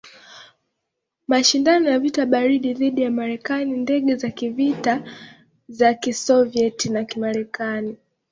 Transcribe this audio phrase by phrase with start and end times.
[1.31, 5.03] Mashindano ya vita baridi dhidi ya Marekani Ndege za kivita
[5.67, 7.97] za Kisovyeti na Kimarekani